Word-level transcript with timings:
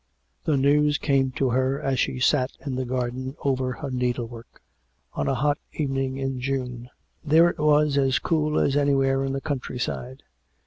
The 0.45 0.57
news 0.57 0.97
came 0.97 1.29
to 1.33 1.51
her 1.51 1.79
as 1.79 1.99
she 1.99 2.19
sat 2.19 2.49
in 2.65 2.73
the 2.73 2.85
garden 2.85 3.35
over 3.45 3.73
her 3.73 3.91
needlework 3.91 4.59
on 5.13 5.27
a 5.27 5.35
hot 5.35 5.59
evening 5.73 6.17
in 6.17 6.39
June. 6.41 6.89
There 7.23 7.49
it 7.51 7.59
was 7.59 7.99
as 7.99 8.17
cool 8.17 8.57
as 8.57 8.75
anywhere 8.75 9.23
in 9.23 9.33
the 9.33 9.41
countryside. 9.41 10.23